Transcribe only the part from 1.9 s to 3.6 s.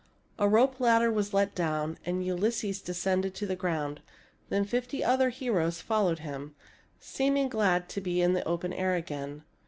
and Ulysses de scended to the